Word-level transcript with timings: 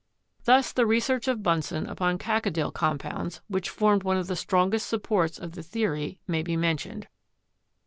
Thus, 0.45 0.71
the 0.71 0.87
research 0.87 1.27
of 1.27 1.43
Bunsen 1.43 1.85
upon 1.85 2.17
the 2.17 2.23
cacodyl 2.23 2.71
compounds, 2.73 3.41
which 3.47 3.69
formed 3.69 4.01
one 4.01 4.17
of 4.17 4.25
the 4.25 4.35
strongest 4.35 4.87
supports 4.89 5.37
of 5.37 5.51
the 5.51 5.61
theory, 5.61 6.19
may 6.27 6.41
be 6.41 6.57
mentioned. 6.57 7.07